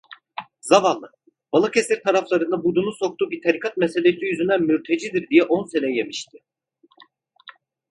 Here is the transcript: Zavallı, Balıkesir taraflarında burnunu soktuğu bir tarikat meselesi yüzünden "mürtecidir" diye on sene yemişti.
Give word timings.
Zavallı, 0.61 1.09
Balıkesir 1.53 2.01
taraflarında 2.03 2.63
burnunu 2.63 2.93
soktuğu 2.93 3.31
bir 3.31 3.41
tarikat 3.41 3.77
meselesi 3.77 4.25
yüzünden 4.25 4.61
"mürtecidir" 4.61 5.29
diye 5.29 5.43
on 5.43 5.65
sene 5.65 5.95
yemişti. 5.95 6.39